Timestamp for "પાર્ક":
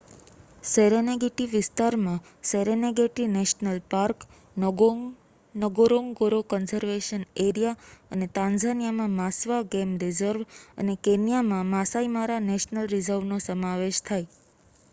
3.91-4.19